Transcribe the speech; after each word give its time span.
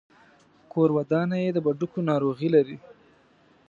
کورودانه 0.71 1.37
يې 1.43 1.49
د 1.53 1.57
بډوګو 1.65 2.01
ناروغي 2.09 2.49
لري. 2.55 2.77